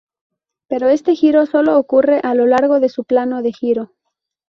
[0.67, 3.91] Pero este giro solo ocurre a lo largo de su plano de giro.